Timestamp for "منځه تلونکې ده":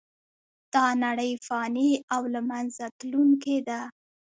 2.49-3.81